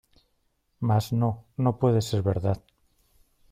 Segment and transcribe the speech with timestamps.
[0.79, 2.59] Mas no, no puede ser verdad